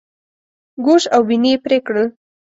ګوش 0.85 1.03
او 1.15 1.21
بیني 1.27 1.51
یې 1.53 1.61
پرې 1.63 1.77
کړل. 1.85 2.07